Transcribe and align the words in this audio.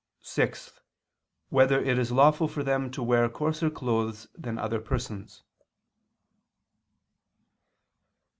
(6) 0.21 0.79
Whether 1.49 1.79
it 1.79 1.99
is 1.99 2.11
lawful 2.11 2.47
for 2.47 2.63
them 2.63 2.89
to 2.89 3.03
wear 3.03 3.29
coarser 3.29 3.69
clothes 3.69 4.27
than 4.35 4.57
other 4.57 4.79
persons? 4.79 5.43